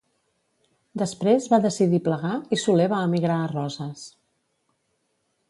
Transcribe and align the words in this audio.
Després 1.01 1.45
va 1.51 1.59
decidir 1.65 1.99
plegar 2.07 2.33
i 2.57 2.59
Soler 2.63 2.89
va 2.95 3.03
emigrar 3.11 3.37
a 3.45 3.53
Roses. 3.53 4.09